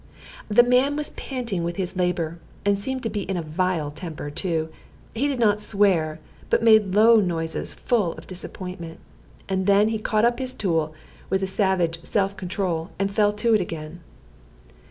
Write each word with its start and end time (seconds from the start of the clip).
The 0.49 0.63
man 0.63 0.95
was 0.95 1.11
panting 1.11 1.63
with 1.63 1.75
his 1.75 1.95
labor, 1.95 2.39
and 2.65 2.75
seemed 2.75 3.03
to 3.03 3.09
be 3.11 3.21
in 3.21 3.37
a 3.37 3.43
vile 3.43 3.91
temper 3.91 4.31
too. 4.31 4.69
He 5.13 5.27
did 5.27 5.37
not 5.37 5.61
swear, 5.61 6.19
but 6.49 6.63
made 6.63 6.95
low 6.95 7.17
noises 7.17 7.71
full 7.75 8.13
of 8.13 8.25
disappointment. 8.25 8.99
And 9.47 9.67
then 9.67 9.89
he 9.89 9.99
caught 9.99 10.25
up 10.25 10.39
his 10.39 10.55
tool, 10.55 10.95
with 11.29 11.43
a 11.43 11.45
savage 11.45 12.03
self 12.03 12.35
control, 12.35 12.89
and 12.97 13.11
fell 13.11 13.31
to 13.33 13.53
again. 13.53 13.99